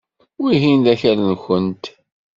Wihin 0.41 0.79
d 0.85 0.87
akal-nwent. 0.93 1.83